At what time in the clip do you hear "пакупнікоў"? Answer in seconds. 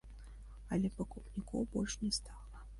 0.97-1.71